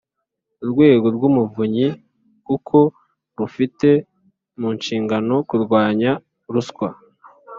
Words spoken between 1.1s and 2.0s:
rw'umuvunyi